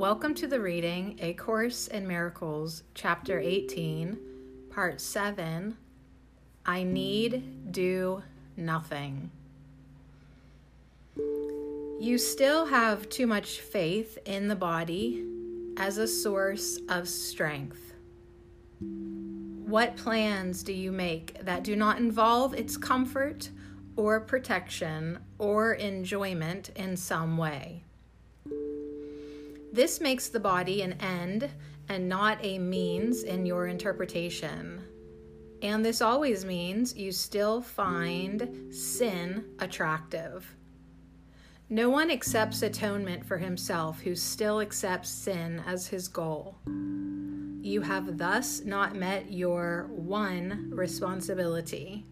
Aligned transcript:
Welcome 0.00 0.34
to 0.36 0.46
the 0.46 0.60
reading 0.60 1.18
A 1.20 1.34
Course 1.34 1.86
in 1.86 2.08
Miracles, 2.08 2.84
Chapter 2.94 3.38
18, 3.38 4.16
Part 4.70 4.98
7 4.98 5.76
I 6.64 6.82
Need 6.84 7.70
Do 7.70 8.22
Nothing. 8.56 9.30
You 12.00 12.16
still 12.16 12.64
have 12.64 13.10
too 13.10 13.26
much 13.26 13.60
faith 13.60 14.16
in 14.24 14.48
the 14.48 14.56
body 14.56 15.22
as 15.76 15.98
a 15.98 16.08
source 16.08 16.78
of 16.88 17.06
strength. 17.06 17.92
What 18.78 19.98
plans 19.98 20.62
do 20.62 20.72
you 20.72 20.92
make 20.92 21.44
that 21.44 21.62
do 21.62 21.76
not 21.76 21.98
involve 21.98 22.54
its 22.54 22.78
comfort 22.78 23.50
or 23.96 24.18
protection 24.20 25.18
or 25.36 25.74
enjoyment 25.74 26.70
in 26.70 26.96
some 26.96 27.36
way? 27.36 27.84
This 29.72 30.00
makes 30.00 30.28
the 30.28 30.40
body 30.40 30.82
an 30.82 30.94
end 30.94 31.48
and 31.88 32.08
not 32.08 32.38
a 32.44 32.58
means 32.58 33.22
in 33.22 33.46
your 33.46 33.66
interpretation. 33.66 34.82
And 35.62 35.84
this 35.84 36.00
always 36.00 36.44
means 36.44 36.96
you 36.96 37.12
still 37.12 37.60
find 37.60 38.74
sin 38.74 39.44
attractive. 39.58 40.56
No 41.68 41.88
one 41.88 42.10
accepts 42.10 42.62
atonement 42.62 43.24
for 43.24 43.38
himself 43.38 44.00
who 44.00 44.16
still 44.16 44.60
accepts 44.60 45.10
sin 45.10 45.62
as 45.66 45.86
his 45.86 46.08
goal. 46.08 46.58
You 47.62 47.82
have 47.82 48.18
thus 48.18 48.62
not 48.64 48.96
met 48.96 49.30
your 49.30 49.88
one 49.90 50.70
responsibility. 50.72 52.06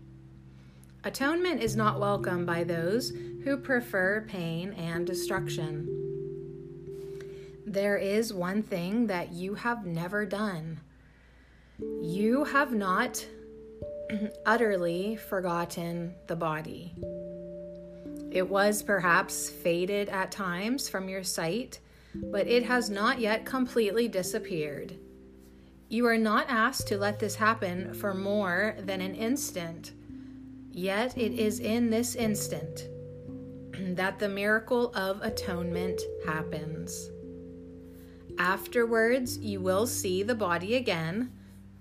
Atonement 1.03 1.63
is 1.63 1.75
not 1.75 1.99
welcome 1.99 2.45
by 2.45 2.65
those 2.65 3.11
who 3.43 3.57
prefer 3.57 4.27
pain 4.29 4.75
and 4.75 5.07
destruction. 5.07 6.08
There 7.69 7.99
is 7.99 8.33
one 8.33 8.63
thing 8.63 9.09
that 9.09 9.31
you 9.33 9.53
have 9.53 9.85
never 9.85 10.25
done. 10.25 10.81
You 12.01 12.45
have 12.45 12.73
not 12.73 13.27
utterly 14.47 15.17
forgotten 15.17 16.15
the 16.29 16.35
body. 16.35 16.95
It 18.33 18.49
was 18.49 18.83
perhaps 18.83 19.51
faded 19.51 20.09
at 20.09 20.33
times 20.33 20.89
from 20.89 21.11
your 21.11 21.23
sight, 21.23 21.81
but 22.15 22.47
it 22.47 22.65
has 22.65 22.89
not 22.89 23.21
yet 23.21 23.45
completely 23.45 24.09
disappeared. 24.09 24.95
You 25.91 26.07
are 26.07 26.17
not 26.17 26.47
asked 26.49 26.89
to 26.89 26.97
let 26.97 27.19
this 27.19 27.35
happen 27.35 27.93
for 27.93 28.15
more 28.15 28.77
than 28.79 29.03
an 29.03 29.15
instant, 29.15 29.93
yet 30.71 31.19
it 31.19 31.33
is 31.33 31.61
in 31.61 31.91
this 31.91 32.15
instant 32.15 32.89
that 33.95 34.19
the 34.19 34.29
miracle 34.31 34.91
of 34.95 35.21
atonement 35.21 36.01
happens. 36.25 37.11
Afterwards, 38.39 39.39
you 39.39 39.61
will 39.61 39.87
see 39.87 40.23
the 40.23 40.35
body 40.35 40.77
again, 40.77 41.33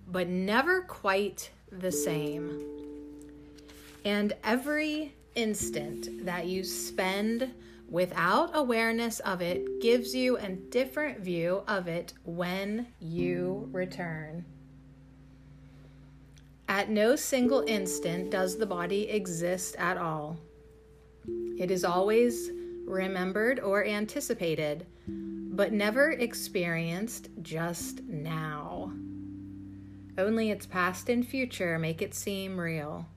but 0.08 0.28
never 0.28 0.82
quite 0.82 1.52
the 1.72 1.92
same. 1.92 2.64
And 4.04 4.34
every 4.44 5.14
instant 5.36 6.26
that 6.26 6.48
you 6.48 6.64
spend 6.64 7.54
without 7.90 8.52
awareness 8.54 9.20
of 9.22 9.42
it 9.42 9.82
gives 9.82 10.16
you 10.16 10.38
a 10.38 10.50
different 10.50 11.20
view 11.20 11.64
of 11.68 11.88
it 11.88 12.14
when 12.26 12.88
you 13.00 13.70
return. 13.72 14.44
At 16.68 16.90
no 16.90 17.16
single 17.16 17.64
instant 17.68 18.32
does 18.32 18.58
the 18.58 18.66
body 18.66 19.10
exist 19.10 19.76
at 19.78 19.98
all. 19.98 20.38
It 21.58 21.72
is 21.72 21.86
always 21.86 22.52
remembered 22.86 23.60
or 23.60 23.86
anticipated, 23.86 24.86
but 25.58 25.74
never 25.74 26.12
experienced 26.12 27.30
just 27.42 28.04
now. 28.04 28.92
Only 30.16 30.52
its 30.52 30.68
past 30.68 31.10
and 31.10 31.28
future 31.28 31.80
make 31.80 32.00
it 32.04 32.14
seem 32.14 32.60
real. 32.60 33.08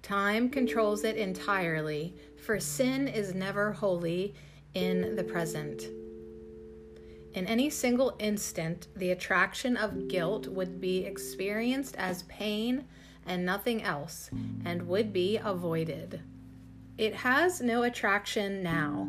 Time 0.00 0.48
controls 0.48 1.04
it 1.04 1.16
entirely, 1.18 2.14
for 2.42 2.58
sin 2.58 3.06
is 3.06 3.34
never 3.34 3.72
wholly 3.72 4.34
in 4.72 5.14
the 5.14 5.24
present. 5.24 5.82
In 7.34 7.46
any 7.46 7.68
single 7.68 8.16
instant, 8.18 8.88
the 8.96 9.10
attraction 9.10 9.76
of 9.76 10.08
guilt 10.08 10.48
would 10.48 10.80
be 10.80 11.04
experienced 11.04 11.96
as 11.96 12.22
pain 12.22 12.86
and 13.26 13.44
nothing 13.44 13.82
else, 13.82 14.30
and 14.64 14.88
would 14.88 15.12
be 15.12 15.36
avoided. 15.36 16.22
It 16.96 17.14
has 17.14 17.60
no 17.60 17.82
attraction 17.82 18.62
now. 18.62 19.06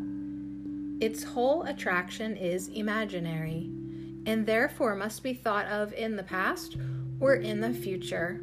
Its 0.99 1.23
whole 1.23 1.63
attraction 1.63 2.35
is 2.35 2.69
imaginary, 2.69 3.69
and 4.25 4.45
therefore 4.45 4.95
must 4.95 5.21
be 5.21 5.33
thought 5.33 5.65
of 5.67 5.93
in 5.93 6.15
the 6.15 6.23
past 6.23 6.75
or 7.19 7.35
in 7.35 7.61
the 7.61 7.73
future. 7.73 8.41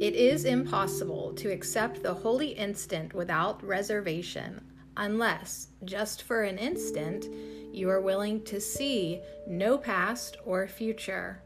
It 0.00 0.14
is 0.14 0.44
impossible 0.44 1.34
to 1.34 1.52
accept 1.52 2.02
the 2.02 2.14
holy 2.14 2.48
instant 2.48 3.14
without 3.14 3.62
reservation, 3.64 4.60
unless, 4.96 5.68
just 5.84 6.22
for 6.22 6.42
an 6.42 6.58
instant, 6.58 7.26
you 7.72 7.88
are 7.88 8.00
willing 8.00 8.42
to 8.44 8.60
see 8.60 9.20
no 9.46 9.78
past 9.78 10.36
or 10.44 10.66
future. 10.66 11.42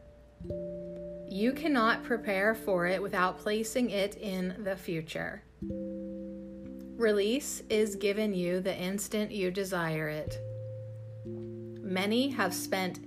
You 1.28 1.53
cannot 1.53 2.04
prepare 2.04 2.54
for 2.54 2.86
it 2.86 3.03
without 3.03 3.38
placing 3.38 3.91
it 3.91 4.16
in 4.16 4.56
the 4.64 4.76
future. 4.76 5.42
Release 6.97 7.62
is 7.69 7.95
given 7.95 8.33
you 8.33 8.61
the 8.61 8.75
instant 8.75 9.31
you 9.31 9.51
desire 9.51 10.09
it. 10.09 10.41
Many 11.27 12.31
have 12.31 12.55
spent 12.55 13.01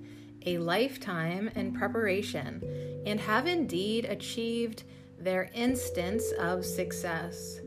a 0.46 0.60
lifetime 0.60 1.50
in 1.56 1.74
preparation 1.74 2.64
and 3.08 3.20
have 3.20 3.48
indeed 3.48 4.06
achieved 4.06 4.84
their 5.18 5.50
instants 5.56 6.32
of 6.40 6.64
success. 6.64 7.62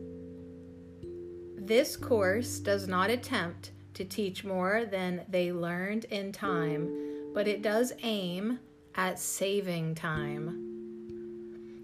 This 1.57 1.97
course 1.97 2.61
does 2.61 2.87
not 2.87 3.11
attempt 3.11 3.73
to 3.95 4.05
teach 4.05 4.45
more 4.45 4.85
than 4.85 5.23
they 5.29 5.53
learned 5.53 6.05
in 6.05 6.31
time, 6.31 7.33
but 7.35 7.49
it 7.49 7.63
does 7.63 7.93
aim 8.03 8.61
at 8.95 9.19
saving 9.19 9.97
time. 9.97 10.62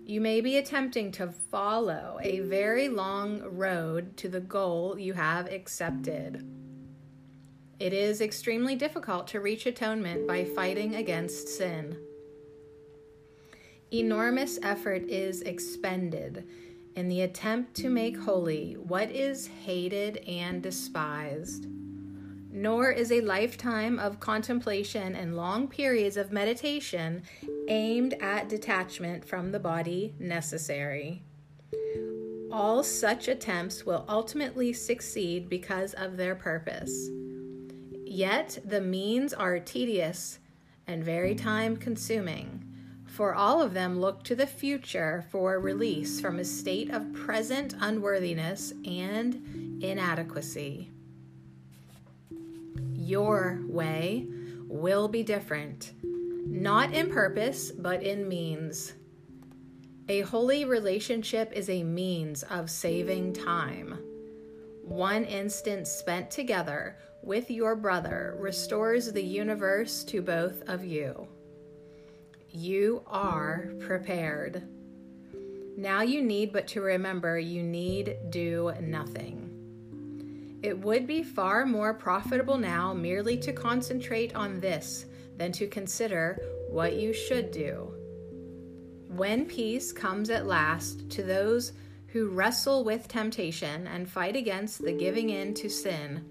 You 0.09 0.23
may 0.23 0.41
be 0.41 0.57
attempting 0.57 1.13
to 1.13 1.29
follow 1.29 2.19
a 2.23 2.41
very 2.41 2.89
long 2.89 3.43
road 3.43 4.17
to 4.17 4.31
the 4.31 4.41
goal 4.41 4.99
you 4.99 5.13
have 5.13 5.53
accepted. 5.53 6.49
It 7.79 7.93
is 7.93 8.23
extremely 8.23 8.75
difficult 8.75 9.27
to 9.29 9.41
reach 9.41 9.67
atonement 9.67 10.27
by 10.27 10.47
fighting 10.47 10.95
against 10.95 11.49
sin. 11.49 11.99
Enormous 13.93 14.59
effort 14.63 15.03
is 15.03 15.43
expended 15.43 16.49
in 16.97 17.09
the 17.11 17.21
attempt 17.21 17.75
to 17.75 17.91
make 17.91 18.17
holy 18.17 18.79
what 18.79 19.11
is 19.11 19.47
hated 19.67 20.25
and 20.27 20.63
despised 20.63 21.67
nor 22.51 22.91
is 22.91 23.13
a 23.13 23.21
lifetime 23.21 23.99
of 23.99 24.21
contemplation 24.21 25.15
and 25.15 25.37
long 25.37 25.69
periods 25.69 26.17
of 26.17 26.33
meditation 26.33 27.23
aimed 27.69 28.15
at 28.21 28.49
detachment 28.49 29.25
from 29.25 29.53
the 29.53 29.59
body 29.59 30.15
necessary. 30.19 31.23
All 32.51 32.83
such 32.83 33.29
attempts 33.29 33.85
will 33.85 34.07
ultimately 34.09 34.73
succeed 34.73 35.49
because 35.49 35.93
of 35.95 36.17
their 36.17 36.35
purpose. 36.35 37.11
Yet 38.05 38.59
the 38.65 38.81
means 38.81 39.35
are 39.35 39.59
tedious 39.59 40.39
and 40.87 41.05
very 41.05 41.35
time 41.35 41.77
consuming, 41.77 42.65
for 43.05 43.35
all 43.35 43.61
of 43.61 43.75
them 43.75 44.01
look 44.01 44.25
to 44.25 44.35
the 44.35 44.47
future 44.47 45.27
for 45.31 45.61
release 45.61 46.21
from 46.21 46.39
a 46.39 46.45
state 46.45 46.91
of 46.91 47.13
present 47.13 47.75
unworthiness 47.79 48.73
and 48.87 49.83
inadequacy 49.83 50.91
your 53.09 53.61
way 53.67 54.27
will 54.67 55.09
be 55.09 55.23
different, 55.23 55.93
not 56.47 56.93
in 56.93 57.11
purpose, 57.11 57.71
but 57.71 58.03
in 58.03 58.29
means. 58.29 58.93
A 60.11 60.21
holy 60.21 60.67
relationship 60.67 61.51
is 61.55 61.71
a 61.71 61.83
means 61.83 62.43
of 62.45 62.69
saving 62.69 63.33
time. 63.33 63.99
One 64.85 65.25
instant 65.25 65.89
spent 65.89 66.31
together 66.31 66.99
with 67.23 67.51
your 67.51 67.77
brother 67.77 68.37
restores 68.39 69.11
the 69.11 69.25
universe 69.25 70.05
to 70.05 70.21
both 70.21 70.63
of 70.69 70.85
you. 70.85 71.29
You 72.51 73.03
are 73.07 73.73
prepared. 73.81 74.69
Now 75.79 76.03
you 76.03 76.23
need 76.23 76.53
but 76.53 76.67
to 76.69 76.83
remember 76.83 77.39
you 77.39 77.63
need 77.63 78.19
do 78.29 78.73
nothing. 78.83 79.48
It 80.63 80.79
would 80.79 81.07
be 81.07 81.23
far 81.23 81.65
more 81.67 81.95
profitable 81.95 82.59
now 82.59 82.93
merely 82.93 83.37
to 83.39 83.53
concentrate 83.53 84.35
on 84.35 84.61
this 84.61 85.07
than 85.37 85.53
to 85.53 85.69
consider 85.69 86.41
what 86.69 86.97
you 86.97 87.13
should 87.13 87.53
do. 87.53 87.95
When 89.09 89.47
peace 89.47 89.93
comes 89.93 90.31
at 90.31 90.47
last 90.47 91.09
to 91.11 91.23
those 91.23 91.73
who 92.09 92.31
wrestle 92.31 92.83
with 92.85 93.07
temptation 93.07 93.87
and 93.87 94.11
fight 94.11 94.35
against 94.35 94.83
the 94.83 94.93
giving 94.93 95.31
in 95.31 95.55
to 95.55 95.69
sin, 95.69 96.25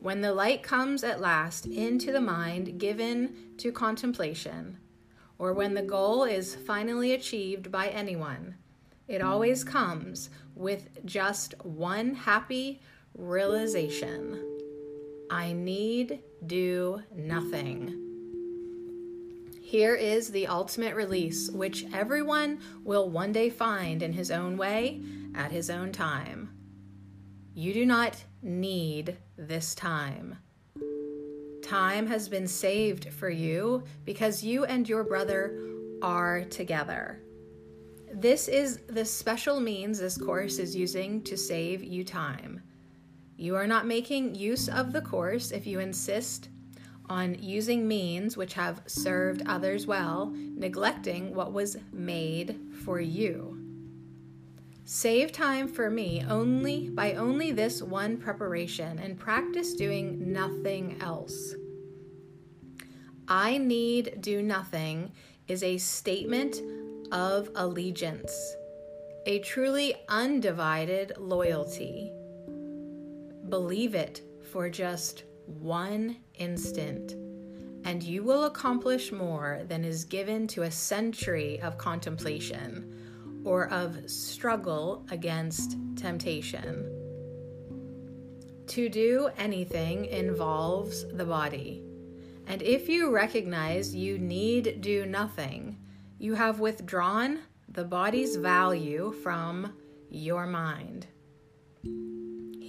when 0.00 0.20
the 0.20 0.34
light 0.34 0.62
comes 0.62 1.02
at 1.02 1.20
last 1.20 1.64
into 1.66 2.12
the 2.12 2.20
mind 2.20 2.78
given 2.78 3.34
to 3.58 3.72
contemplation, 3.72 4.78
or 5.38 5.52
when 5.52 5.74
the 5.74 5.82
goal 5.82 6.24
is 6.24 6.56
finally 6.56 7.12
achieved 7.12 7.72
by 7.72 7.88
anyone, 7.88 8.56
it 9.08 9.22
always 9.22 9.64
comes 9.64 10.28
with 10.54 11.04
just 11.04 11.54
one 11.64 12.14
happy 12.14 12.80
realization 13.14 14.38
I 15.30 15.52
need 15.52 16.20
do 16.44 17.02
nothing. 17.14 17.98
Here 19.62 19.94
is 19.94 20.28
the 20.28 20.48
ultimate 20.48 20.94
release, 20.94 21.50
which 21.50 21.86
everyone 21.94 22.60
will 22.84 23.08
one 23.08 23.32
day 23.32 23.48
find 23.48 24.02
in 24.02 24.12
his 24.12 24.30
own 24.30 24.58
way 24.58 25.00
at 25.34 25.50
his 25.50 25.70
own 25.70 25.92
time. 25.92 26.50
You 27.54 27.72
do 27.72 27.86
not 27.86 28.22
need 28.42 29.16
this 29.38 29.74
time. 29.74 30.36
Time 31.62 32.06
has 32.06 32.28
been 32.28 32.46
saved 32.46 33.10
for 33.12 33.30
you 33.30 33.84
because 34.04 34.42
you 34.42 34.64
and 34.64 34.86
your 34.86 35.04
brother 35.04 35.58
are 36.02 36.44
together. 36.44 37.22
This 38.12 38.48
is 38.48 38.80
the 38.88 39.06
special 39.06 39.60
means 39.60 39.98
this 39.98 40.18
course 40.18 40.58
is 40.58 40.76
using 40.76 41.22
to 41.22 41.36
save 41.38 41.82
you 41.82 42.04
time. 42.04 42.60
You 43.36 43.56
are 43.56 43.66
not 43.66 43.86
making 43.86 44.34
use 44.34 44.68
of 44.68 44.92
the 44.92 45.00
course 45.00 45.50
if 45.50 45.66
you 45.66 45.80
insist 45.80 46.48
on 47.08 47.36
using 47.40 47.86
means 47.86 48.36
which 48.36 48.54
have 48.54 48.82
served 48.86 49.42
others 49.46 49.86
well, 49.86 50.32
neglecting 50.34 51.34
what 51.34 51.52
was 51.52 51.76
made 51.92 52.58
for 52.84 53.00
you. 53.00 53.58
Save 54.84 55.32
time 55.32 55.68
for 55.68 55.90
me 55.90 56.24
only 56.28 56.88
by 56.90 57.14
only 57.14 57.52
this 57.52 57.82
one 57.82 58.16
preparation 58.16 58.98
and 58.98 59.18
practice 59.18 59.74
doing 59.74 60.32
nothing 60.32 60.96
else. 61.00 61.54
I 63.28 63.58
need 63.58 64.20
do 64.20 64.42
nothing 64.42 65.12
is 65.48 65.62
a 65.62 65.78
statement 65.78 66.60
of 67.12 67.50
allegiance, 67.54 68.56
a 69.26 69.38
truly 69.40 69.94
undivided 70.08 71.12
loyalty. 71.18 72.12
Believe 73.52 73.94
it 73.94 74.22
for 74.50 74.70
just 74.70 75.24
one 75.44 76.16
instant, 76.36 77.12
and 77.84 78.02
you 78.02 78.22
will 78.22 78.44
accomplish 78.44 79.12
more 79.12 79.60
than 79.68 79.84
is 79.84 80.06
given 80.06 80.46
to 80.46 80.62
a 80.62 80.70
century 80.70 81.60
of 81.60 81.76
contemplation 81.76 83.42
or 83.44 83.68
of 83.68 84.08
struggle 84.10 85.04
against 85.10 85.76
temptation. 85.96 86.88
To 88.68 88.88
do 88.88 89.28
anything 89.36 90.06
involves 90.06 91.06
the 91.12 91.26
body. 91.26 91.82
And 92.46 92.62
if 92.62 92.88
you 92.88 93.10
recognize 93.10 93.94
you 93.94 94.16
need 94.16 94.80
do 94.80 95.04
nothing, 95.04 95.76
you 96.18 96.32
have 96.32 96.58
withdrawn 96.58 97.40
the 97.68 97.84
body's 97.84 98.34
value 98.34 99.12
from 99.22 99.74
your 100.08 100.46
mind. 100.46 101.06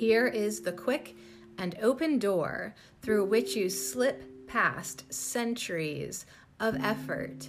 Here 0.05 0.27
is 0.27 0.59
the 0.59 0.73
quick 0.73 1.15
and 1.57 1.77
open 1.81 2.19
door 2.19 2.75
through 3.01 3.23
which 3.23 3.55
you 3.55 3.69
slip 3.69 4.47
past 4.47 5.05
centuries 5.13 6.25
of 6.59 6.75
effort 6.83 7.47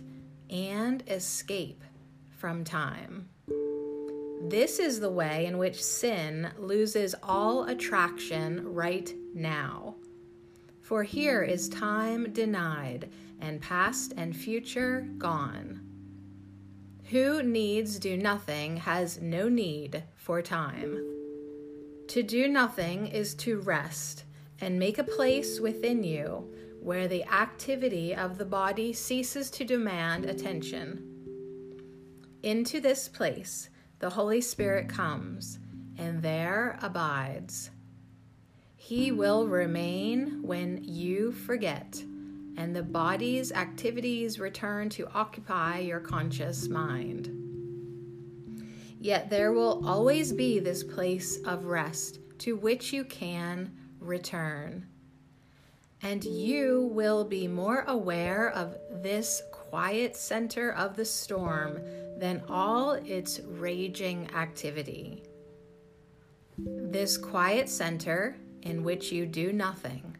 and 0.48 1.02
escape 1.08 1.82
from 2.30 2.62
time. 2.62 3.28
This 4.40 4.78
is 4.78 5.00
the 5.00 5.10
way 5.10 5.46
in 5.46 5.58
which 5.58 5.82
sin 5.82 6.48
loses 6.56 7.16
all 7.24 7.64
attraction 7.64 8.72
right 8.72 9.12
now. 9.34 9.96
For 10.80 11.02
here 11.02 11.42
is 11.42 11.68
time 11.68 12.32
denied, 12.32 13.10
and 13.40 13.60
past 13.60 14.14
and 14.16 14.34
future 14.36 15.08
gone. 15.18 15.80
Who 17.10 17.42
needs 17.42 17.98
do 17.98 18.16
nothing 18.16 18.76
has 18.76 19.20
no 19.20 19.48
need 19.48 20.04
for 20.14 20.40
time. 20.40 21.13
To 22.08 22.22
do 22.22 22.48
nothing 22.48 23.06
is 23.06 23.34
to 23.36 23.60
rest 23.60 24.24
and 24.60 24.78
make 24.78 24.98
a 24.98 25.04
place 25.04 25.58
within 25.58 26.04
you 26.04 26.52
where 26.80 27.08
the 27.08 27.24
activity 27.24 28.14
of 28.14 28.36
the 28.36 28.44
body 28.44 28.92
ceases 28.92 29.50
to 29.50 29.64
demand 29.64 30.26
attention. 30.26 31.10
Into 32.42 32.78
this 32.78 33.08
place, 33.08 33.70
the 34.00 34.10
Holy 34.10 34.42
Spirit 34.42 34.88
comes 34.88 35.58
and 35.96 36.22
there 36.22 36.78
abides. 36.82 37.70
He 38.76 39.10
will 39.10 39.46
remain 39.46 40.42
when 40.42 40.84
you 40.84 41.32
forget, 41.32 42.04
and 42.58 42.76
the 42.76 42.82
body's 42.82 43.50
activities 43.50 44.38
return 44.38 44.90
to 44.90 45.08
occupy 45.14 45.78
your 45.78 46.00
conscious 46.00 46.68
mind. 46.68 47.43
Yet 49.04 49.28
there 49.28 49.52
will 49.52 49.86
always 49.86 50.32
be 50.32 50.58
this 50.58 50.82
place 50.82 51.36
of 51.44 51.66
rest 51.66 52.20
to 52.38 52.56
which 52.56 52.90
you 52.90 53.04
can 53.04 53.70
return. 54.00 54.86
And 56.00 56.24
you 56.24 56.88
will 56.90 57.22
be 57.22 57.46
more 57.46 57.84
aware 57.86 58.48
of 58.48 58.78
this 59.02 59.42
quiet 59.52 60.16
center 60.16 60.72
of 60.72 60.96
the 60.96 61.04
storm 61.04 61.80
than 62.16 62.44
all 62.48 62.92
its 62.92 63.40
raging 63.40 64.30
activity. 64.34 65.22
This 66.56 67.18
quiet 67.18 67.68
center, 67.68 68.38
in 68.62 68.84
which 68.84 69.12
you 69.12 69.26
do 69.26 69.52
nothing, 69.52 70.16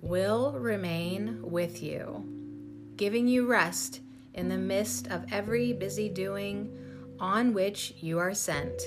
will 0.00 0.58
remain 0.58 1.38
with 1.40 1.84
you, 1.84 2.26
giving 2.96 3.28
you 3.28 3.46
rest 3.46 4.00
in 4.34 4.48
the 4.48 4.58
midst 4.58 5.06
of 5.06 5.24
every 5.30 5.72
busy 5.72 6.08
doing 6.08 6.82
on 7.20 7.52
which 7.52 7.94
you 7.98 8.18
are 8.18 8.34
sent. 8.34 8.80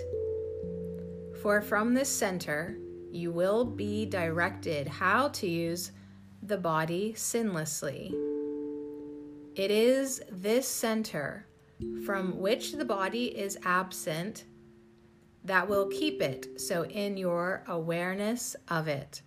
For 1.41 1.61
from 1.61 1.93
this 1.93 2.09
center, 2.09 2.77
you 3.11 3.31
will 3.31 3.65
be 3.65 4.05
directed 4.05 4.87
how 4.87 5.29
to 5.29 5.47
use 5.47 5.91
the 6.43 6.57
body 6.57 7.13
sinlessly. 7.15 8.13
It 9.55 9.71
is 9.71 10.21
this 10.31 10.67
center 10.67 11.47
from 12.05 12.39
which 12.39 12.73
the 12.73 12.85
body 12.85 13.25
is 13.25 13.57
absent 13.63 14.45
that 15.43 15.67
will 15.67 15.87
keep 15.87 16.21
it 16.21 16.59
so 16.59 16.83
in 16.85 17.17
your 17.17 17.63
awareness 17.67 18.55
of 18.67 18.87
it. 18.87 19.21